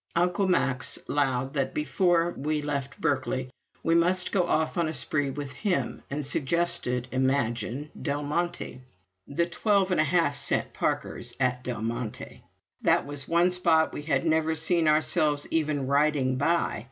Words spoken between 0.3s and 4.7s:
Max" 'lowed that before we left Berkeley we must go